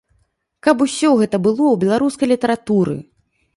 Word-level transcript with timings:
Каб 0.67 0.81
усё 0.85 1.11
гэта 1.19 1.41
было 1.49 1.57
ў 1.57 1.75
беларускай 1.85 2.27
літаратуры! 2.35 3.01